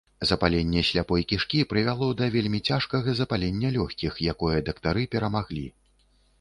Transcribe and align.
Запаленне 0.27 0.81
сляпой 0.89 1.25
кішкі 1.31 1.59
прывяло 1.73 2.07
да 2.23 2.31
вельмі 2.37 2.63
цяжкага 2.71 3.17
запалення 3.21 3.73
лёгкіх, 3.79 4.19
якое 4.37 4.57
дактары 4.73 5.09
перамаглі. 5.17 5.65